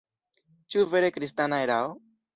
[0.75, 1.93] Ĉu vere kristana erao?